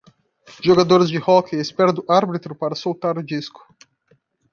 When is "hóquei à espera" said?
1.19-1.93